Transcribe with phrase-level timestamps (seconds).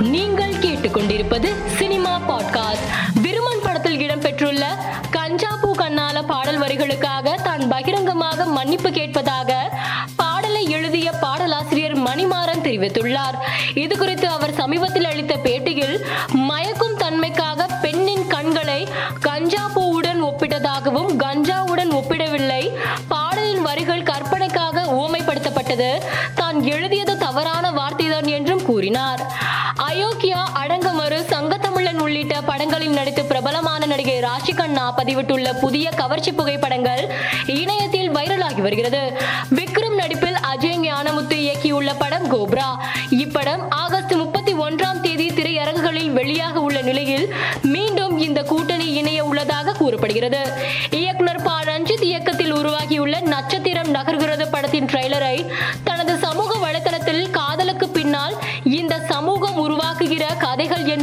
[0.00, 2.86] நீங்கள் கேட்டுக்கொண்டிருப்பது cinema podcast.
[3.22, 4.64] Viruman படத்தில் இடம்பெற்றுள்ள
[5.10, 9.70] கஞ்சா பூ கண்ணால பாடல் வரிகளுக்காக தான் பகிரங்கமாக மன்னிப்பு கேட்பதாக
[10.16, 13.36] பாடலை எழுதிய பாடலாசிரியர் மணிமாறன் தெரிவித்துள்ளார்.
[13.74, 18.88] இது குறித்து அவர் சமீபத்தில் அளித்த பேட்டியில் மயக்கும் தன்மைக்காக பெண்ணின் கண்களை
[19.20, 22.70] கஞ்சா பூவுடன் ஒப்பிட்டதாகவும் கஞ்சாவுடன் ஒப்பிடவில்லை.
[23.08, 25.98] பாடலின் வரிகள் கற்பனைக்காக ஊமைப்படுத்தப்பட்டது
[26.34, 29.48] தான் எழுதியது தவறான வார்த்தைதான் என்றும் கூறினார்.
[29.88, 37.08] அயோக்கியா அடங்கமறு சங்கத்தமிழன் உள்ளிட்ட படங்களில் நடித்து பிரபலமான நடிகை ராஷி கண்ணா பதிவிட்டுள்ள புதிய கவர்ச்சி புகைப்படங்கள்
[37.46, 39.12] இணையத்தில் வைரலாகி வருகிறது.
[39.54, 42.68] விக்ரம் நடிப்பில் அஜய் ஞானமுத்து இயக்கியுள்ள படம் கோப்ரா.
[43.10, 50.42] இப்படம் ஆகஸ்ட் முப்பத்தி ஒன்றாம் தேதி திரையரங்குகளில் வெளியாக உள்ள நிலையில் மீண்டும் இந்த கூட்டணி இணைய உள்ளதாக கூறப்படுகிறது.
[50.90, 51.48] இயக்குனர் ப.
[51.64, 55.46] ரஞ்சித் இயக்கத்தில் உருவாகியுள்ள நட்சத்திரம் நகர்கிறது படத்தின் ட்ரெய்லரை
[55.84, 55.99] தனது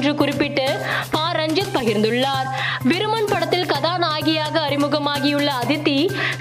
[0.07, 0.65] என்று குறிப்பிட்டு
[1.11, 1.19] ப.
[1.37, 2.47] ரஞ்சித் பகிர்ந்துள்ளார்.
[2.87, 5.95] விருமன் படத்தில் கதாநாயகியாக அறிமுகமாகியுள்ள அதித்தி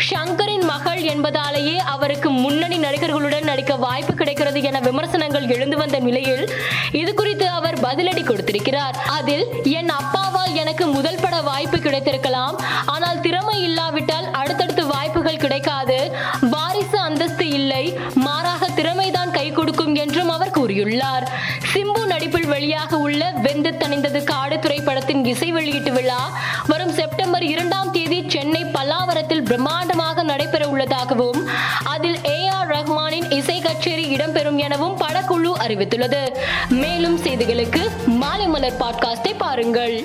[0.09, 6.45] ஷங்கரின் மகள் என்பதாலேயே அவருக்கு முன்னணி நடிகர்களுடன் நடிக்க வாய்ப்பு கிடைக்கிறது என விமர்சனங்கள் எழுந்து வந்த நிலையில்
[6.93, 8.97] இது குறித்து அவர் பதிலடி கொடுத்திருக்கிறார்.
[9.19, 9.47] அதில்
[9.79, 12.57] என் அப்பாவால் எனக்கு முதல் பட வாய்ப்பு கிடைத்திருக்கலாம்.
[12.87, 15.96] ஆனால் திறமை இல்லாவிட்டால் அடுத்தடுத்து வாய்ப்புகள் கிடைக்காது.
[20.77, 21.25] கூறியுள்ளார்
[21.73, 26.19] சிம்பு நடிப்பில் வெளியாக உள்ள வெந்து தணிந்தது காடு திரைப்படத்தின் இசை வெளியீட்டு விழா
[26.67, 31.41] வரும் செப்டம்பர் இரண்டாம் தேதி சென்னை பல்லாவரத்தில் பிரம்மாண்டமாக நடைபெற உள்ளதாகவும்
[31.95, 36.23] அதில் ஏ ஆர் ரஹ்மானின் இசை கச்சேரி இடம்பெறும் எனவும் படக்குழு அறிவித்துள்ளது.
[36.83, 37.83] மேலும் செய்திகளுக்கு
[38.23, 39.97] மாலை மலர் பாட்காஸ்டை பாருங்கள்.